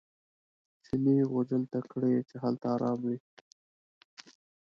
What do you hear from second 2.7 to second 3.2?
ارام وي.